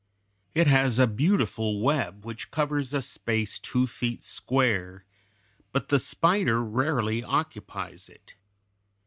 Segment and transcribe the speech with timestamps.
[0.55, 5.05] It has a beautiful web which covers a space two feet square,
[5.71, 8.33] but the spider rarely occupies it.